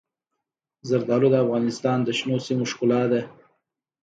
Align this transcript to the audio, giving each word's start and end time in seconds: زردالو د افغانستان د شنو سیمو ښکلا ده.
زردالو 0.89 1.27
د 1.31 1.35
افغانستان 1.45 1.97
د 2.03 2.09
شنو 2.17 2.37
سیمو 2.45 2.65
ښکلا 2.71 3.01
ده. 3.11 3.21